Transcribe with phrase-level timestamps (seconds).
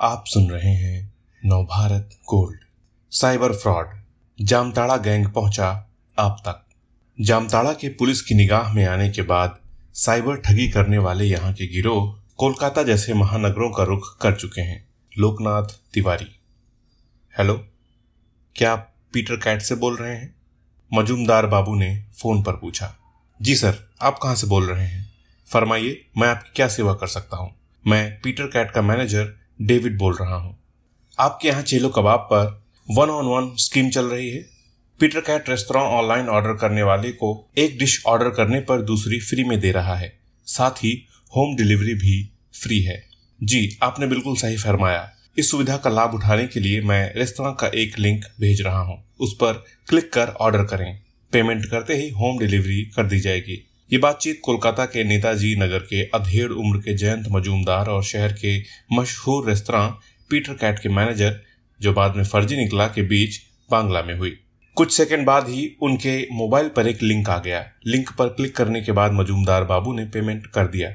[0.00, 2.58] आप सुन रहे हैं Navbharat gold
[3.10, 3.86] cyber fraud.
[4.40, 5.88] Jamtara gang पहुँचा
[6.18, 6.66] आप तक।
[7.20, 9.58] जामताड़ा के पुलिस की निगाह में आने के बाद
[9.94, 14.88] साइबर ठगी करने वाले यहाँ के गिरोह कोलकाता जैसे महानगरों का रुख कर चुके हैं।
[15.18, 16.40] लोकनाथ तिवारी।
[17.38, 17.66] हेलो,
[18.56, 20.34] क्या आप पीटर कैट से बोल रहे हैं?
[20.94, 22.94] मजूमदार बाबू ने फ़ोन पर पूछा।
[23.42, 25.10] जी सर, आप कहाँ से बोल रहे हैं?
[25.52, 27.54] फरमाइए, मैं आपकी क्या सेवा कर सकता हूँ?
[27.86, 30.58] मैं पीटर कैट का मैनेजर डेविड बोल रहा हूँ।
[31.18, 34.46] आपके यहाँ चेलो कबाब पर वन ऑन वन स्कीम चल रही है।
[35.00, 39.44] Peter Cat restaurant online order करने वाले को एक डिश ऑर्डर करने पर दूसरी फ्री
[39.44, 42.30] में दे रहा है। साथ ही होम डिलीवरी भी
[42.62, 43.08] फ्री है।
[43.42, 47.66] जी, आपने बिल्कुल सही फरमाया। इस सुविधा का लाभ उठाने के लिए मैं रेस्तरा का
[47.66, 49.52] एक लिंक भेज रहा हूँ। उस पर
[49.88, 51.02] क्लिक कर ऑर्डर करें।
[51.32, 56.02] पेमेंट करते ही होम डिलीवरी कर दी जाएगी। ये बातचीत कोलकाता के नेताजी नगर के
[56.14, 58.58] अधेड़ उम्र के जयंत मजूमदार और शहर के
[58.92, 59.86] मशहूर रेस्तरा
[60.30, 61.40] पीटर कैट के मैनेजर,
[61.80, 63.40] जो बाद में फर्जी निकला के बीच
[63.70, 64.36] बांग्ला में हुई।
[64.76, 68.80] कुछ सेकंड बाद ही उनके मोबाइल पर एक लिंक आ गया। लिंक पर क्लिक करने
[68.80, 70.92] के बाद मजूमदार बाबू ने पेमेंट कर दिया।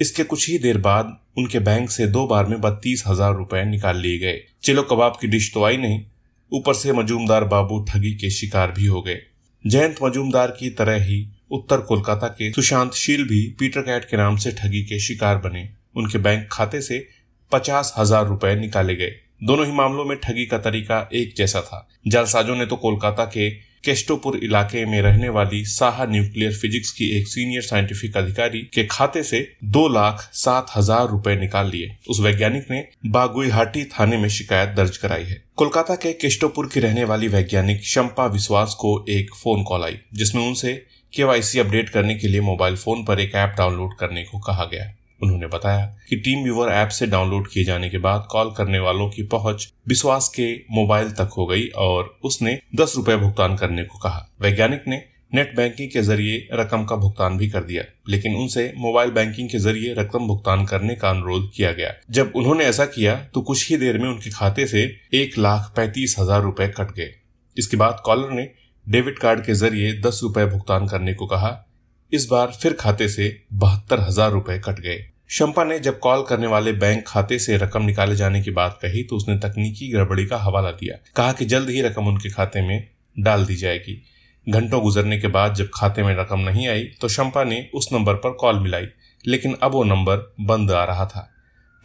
[0.00, 3.96] इसके कुछ ही देर बाद उनके बैंक से दो बार में बत्तीस हज़ार रुपए निकाल
[3.96, 6.04] लिए गए। चिलो कबाब की डिश तो आई नहीं।
[6.52, 9.20] ऊपर से मजूमदार बाबू ठगी के शिकार भी हो गए।
[9.64, 14.36] जयंत मजूमदार की तरह ही उत्तर कोलकाता के सुशांत शील भी पीटर कैट के नाम
[14.36, 17.06] से ठगी के शिकार बने। उनके बैंक खाते से
[17.52, 21.86] पचास हज़ार रुपए निकाले गए। दोनों ही मामलों में ठगी का तरीका एक जैसा था।
[22.06, 23.50] जालसाजों ने तो कोलकाता के
[23.84, 29.22] केस्टोपुर इलाके में रहने वाली साहा न्यूक्लियर फिजिक्स की एक सीनियर साइंटिफिक अधिकारी के खाते
[29.22, 34.74] से दो लाख सात हज़ार रूपए निकाल लिए। उस वैज्ञानिक ने बागुईहाटी थाने में शिकायत
[34.76, 39.62] दर्ज कराई है। कोलकाता के केस्टोपुर की रहने वाली वैज्ञानिक शंपा विश्वास को एक फ़ोन
[39.62, 40.74] कॉल आई, जिसमें उनसे
[41.16, 44.92] केवाईसी अपडेट करने के लिए मोबाइल फ़ोन पर एक ऐप डाउनलोड करने को कहा गया
[45.20, 49.08] उन्होंने बताया कि टीम व्यूवर ऐप से डाउनलोड किए जाने के बाद कॉल करने वालों
[49.10, 53.98] की पहुँच विश्वास के मोबाइल तक हो गई और उसने दस रूपए भुगतान करने को
[53.98, 55.02] कहा। वैज्ञानिक ने
[55.34, 59.58] नेट बैंकिंग के ज़रिए रकम का भुगतान भी कर दिया, लेकिन उनसे मोबाइल बैंकिंग के
[59.58, 63.76] ज़रिए रकम भुगतान करने का अनुरोध किया गया। जब उन्होंने ऐसा किया तो कुछ ही
[63.78, 64.82] देर में उनके खाते से
[65.14, 67.10] एक लाख पैंतीस हज़ार रुपए कट गए।
[67.56, 68.48] इसके बाद कॉलर ने
[68.86, 71.50] डेबिट कार्ड के ज़रिए दस रुपए भुगतान करने को कहा।
[72.12, 74.98] इस बार फिर खाते से बहत्तर हज़ार रुपए कट गए।
[75.30, 79.02] शंपा ने जब कॉल करने वाले बैंक खाते से रकम निकाले जाने की बात कही
[79.04, 82.88] तो उसने तकनीकी गड़बड़ी का हवाला दिया। कहा कि जल्द ही रकम उनके खाते में
[83.16, 84.02] डाल दी जाएगी।
[84.46, 88.14] घंटों गुजरने के बाद जब खाते में रकम नहीं आई तो शंपा ने उस नंबर
[88.16, 88.86] पर कॉल मिलाई,
[89.24, 91.28] लेकिन अब वो नंबर बंद आ रहा था।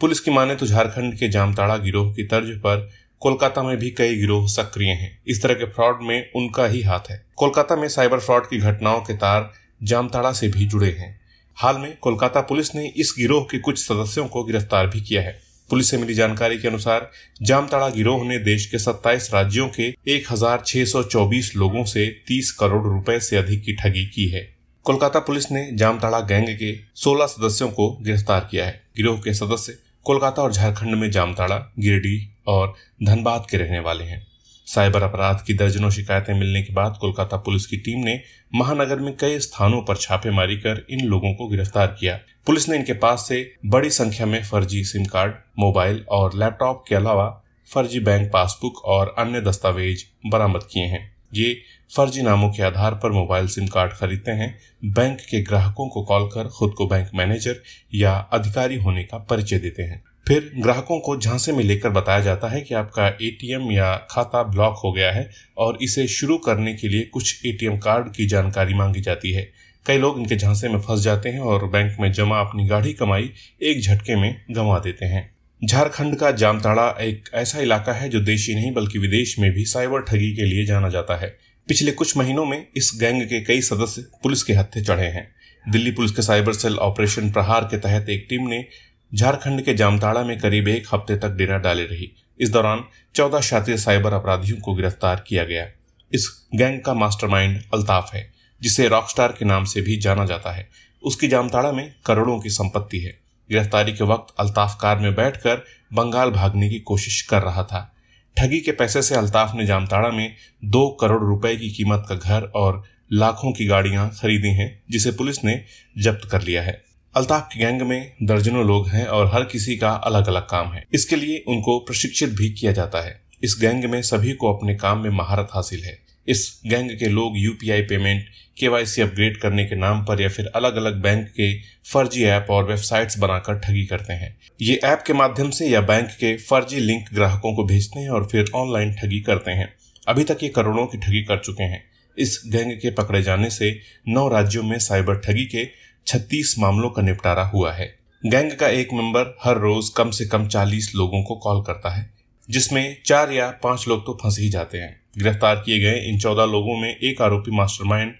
[0.00, 2.88] पुलिस की माने तो झारखंड के जामताड़ा गिरोह की तर्ज पर
[3.22, 7.00] कोलकाता में भी कई गिरोह सक्रिय हैं। इस तरह के फ्रॉड में उनका ही हाथ
[7.10, 9.52] है। कोलकाता में साइबर फ्रॉड की घटनाओं के तार
[9.82, 11.20] जामताड़ा से भी जुड़े हैं।
[11.56, 15.42] हाल में कोलकाता पुलिस ने इस गिरोह के कुछ सदस्यों को गिरफ़्तार भी किया है।
[15.70, 17.10] पुलिस से मिली जानकारी के अनुसार
[17.42, 23.36] जामताड़ा गिरोह ने देश के 27 राज्यों के 1624 लोगों से 30 करोड़ रुपए से
[23.36, 28.48] अधिक की ठगी की है। कोलकाता पुलिस ने जामताड़ा गैंग के 16 सदस्यों को गिरफ़्तार
[28.50, 33.80] किया है। गिरोह के सदस्य कोलकाता और झारखंड में जामताड़ा, गिरडीह और धनबाद के रहने
[33.80, 34.26] वाले हैं।
[34.66, 38.20] साइबर अपराध की दर्जनों शिकायतें मिलने के बाद कोलकाता पुलिस की टीम ने
[38.54, 42.92] महानगर में कई स्थानों पर छापेमारी कर इन लोगों को गिरफ़्तार किया। पुलिस ने इनके
[42.92, 47.42] पास से बड़ी संख्या में फर्जी सिम कार्ड, मोबाइल और लैपटॉप के अलावा
[47.74, 51.62] फर्जी बैंक पासबुक और अन्य दस्तावेज़ बरामद किए हैं। ये
[51.96, 56.26] फर्जी नामों के आधार पर मोबाइल सिम कार्ड खरीदते हैं। बैंक के ग्राहकों को कॉल
[56.26, 57.56] कर खुद को बैंक मैनेजर
[57.94, 62.48] या अधिकारी होने का परिचय देते हैं। फिर ग्राहकों को झांसे में लेकर बताया जाता
[62.48, 66.88] है कि आपका एटीएम या खाता ब्लॉक हो गया है और इसे शुरू करने के
[66.88, 69.52] लिए कुछ एटीएम कार्ड की जानकारी मांगी जाती है।
[69.86, 73.30] कई लोग इनके झांसे में फंस जाते हैं और बैंक में जमा अपनी गाढ़ी कमाई
[73.62, 75.30] एक झटके में गंवा देते हैं।
[75.64, 80.00] झारखंड का जामताड़ा एक ऐसा इलाका है जो देशी नहीं बल्कि विदेश में भी साइबर
[80.00, 81.36] ठगी के लिए जाना जाता है।
[81.68, 85.30] पिछले कुछ महीनों में इस गैंग के कई सदस्य पुलिस के हत्थे चढ़े हैं।
[85.70, 88.64] दिल्ली पुलिस के साइबर सेल ऑपरेशन प्रहार के तहत एक टीम ने
[89.14, 92.10] झारखंड के जामताड़ा में करीब एक हफ़्ते तक डेरा डाले रही।
[92.40, 95.66] इस दौरान चौदह शातिर साइबर अपराधियों को गिरफ़्तार किया गया।
[96.12, 100.68] इस गैंग का मास्टरमाइंड अल्ताफ है, जिसे रॉकस्टार के नाम से भी जाना जाता है।
[101.02, 103.18] उसकी जामताड़ा में करोड़ों की संपत्ति है।
[103.50, 107.94] गिरफ्तारी के वक्त अल्ताफ कार में बैठकर बंगाल भागने की कोशिश कर रहा था।
[108.38, 112.42] ठगी के पैसे से अल्ताफ ने जामताड़ा में दो करोड़ रुपए की कीमत का घर
[112.42, 115.64] और लाखों की गाड़ियाँ खरीदी हैं, जिसे पुलिस ने
[115.98, 119.90] जब्त कर लिया है। अल्ताफ की गैंग में दर्जनों लोग हैं और हर किसी का
[119.90, 124.02] अलग अलग काम है। इसके लिए उनको प्रशिक्षित भी किया जाता है। इस गैंग में
[124.02, 125.98] सभी को अपने काम में महारत हासिल है।
[126.28, 128.24] इस गैंग के लोग यूपीआई पेमेंट,
[128.58, 131.58] केवाईसी अपग्रेड करने के नाम पर या फिर अलग अलग बैंक के
[131.92, 136.06] फर्जी ऐप और वेबसाइट्स बनाकर ठगी करते हैं। ये ऐप के माध्यम से या बैंक
[136.06, 139.74] के फर्जी लिंक ग्राहकों को भेजते हैं और फिर ऑनलाइन ठगी करते हैं।
[140.08, 141.84] अभी तक ये करोड़ों की ठगी कर चुके हैं।
[142.18, 147.02] इस गैंग के पकड़े जाने से नौ राज्यों में साइबर ठगी के 36 मामलों का
[147.02, 147.86] निपटारा हुआ है।
[148.22, 152.10] गैंग का एक मेंबर हर रोज कम से कम 40 लोगों को कॉल करता है,
[152.48, 156.44] जिसमें चार या पाँच लोग तो फंस ही जाते हैं। गिरफ़्तार किए गए इन चौदह
[156.46, 158.12] लोगों में एक आरोपी मास्टरमाइंड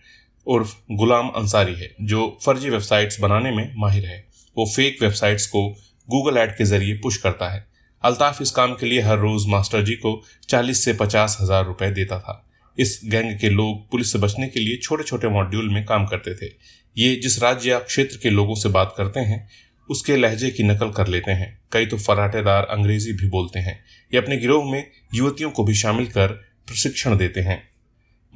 [0.47, 4.25] उर्फ़ गुलाम अंसारी है, जो फर्जी वेबसाइट्स बनाने में माहिर है।
[4.57, 5.69] वो फेक वेबसाइट्स को
[6.09, 7.67] गूगल एड के ज़रिए पुश करता है।
[8.03, 11.91] अल्ताफ इस काम के लिए हर रोज मास्टर जी को चालीस से पचास हज़ार रुपए
[11.91, 12.45] देता था।
[12.79, 16.35] इस गैंग के लोग पुलिस से बचने के लिए छोटे छोटे मॉड्यूल में काम करते
[16.35, 16.51] थे।
[16.97, 19.49] ये जिस राज्य या क्षेत्र के लोगों से बात करते हैं,
[19.89, 24.19] उसके लहजे की नकल कर लेते हैं। कई तो फराटेदार अंग्रेज़ी भी बोलते हैं। ये
[24.19, 26.29] अपने गिरोह में युवतियों को भी शामिल कर
[26.67, 27.63] प्रशिक्षण देते हैं।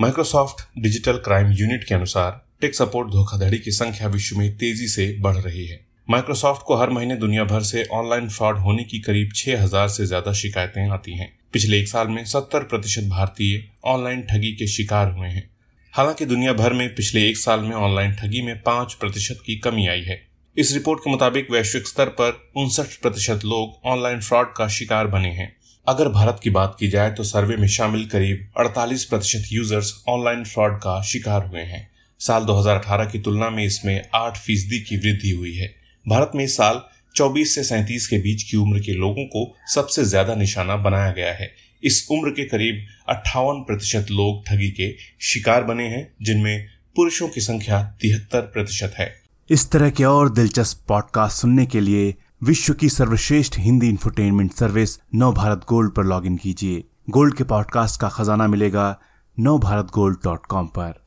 [0.01, 5.17] माइक्रोसॉफ्ट डिजिटल क्राइम यूनिट के अनुसार टेक सपोर्ट धोखाधड़ी की संख्या विश्व में तेज़ी से
[5.21, 9.33] बढ़ रही है। माइक्रोसॉफ्ट को हर महीने दुनिया भर से ऑनलाइन फ्रॉड होने की करीब
[9.33, 14.53] 6000 से ज़्यादा शिकायतें आती हैं। पिछले एक साल में 70 प्रतिशत भारतीय ऑनलाइन ठगी
[14.53, 15.56] के शिकार हुए हैं।
[15.97, 19.87] हालाँकि दुनिया भर में पिछले एक साल में ऑनलाइन ठगी में पाँच प्रतिशत की कमी
[19.87, 20.21] आई है।
[20.57, 25.29] इस रिपोर्ट के मुताबिक वैश्विक स्तर पर उनसठ प्रतिशत लोग ऑनलाइन फ्रॉड का शिकार बने
[25.29, 25.57] हैं।
[25.87, 30.45] अगर भारत की बात की जाए तो सर्वे में शामिल करीब 48 प्रतिशत यूज़र्स ऑनलाइन
[30.45, 31.89] फ्रॉड का शिकार हुए हैं।
[32.21, 35.75] साल 2018 की तुलना में इसमें 8 फ़ीसदी की वृद्धि हुई है।
[36.07, 36.83] भारत में इस साल
[37.17, 41.33] 24 से 37 के बीच की उम्र के लोगों को सबसे ज़्यादा निशाना बनाया गया
[41.33, 46.67] है। इस उम्र के करीब अट्ठावन प्रतिशत लोग ठगी के शिकार बने हैं, जिनमें
[46.97, 49.15] पुरुषों की संख्या तिहत्तर प्रतिशत है।
[49.51, 54.99] इस तरह के और दिलचस्प पॉडकास्ट सुनने के लिए विश्व की सर्वश्रेष्ठ Hindi infotainment service
[55.15, 59.01] Nav Bharat gold पर लॉगिन कीजिए। गोल्ड के पॉडकास्ट का खजाना मिलेगा
[59.39, 61.06] नव भारत गोल्ड डॉट कॉम पर।